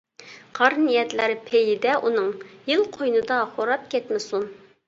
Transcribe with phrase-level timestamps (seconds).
[0.59, 2.31] قار نىيەتلەر پېيىدە ئۇنىڭ،
[2.73, 4.53] يىل قوينىدا خوراپ كەتمىسۇن.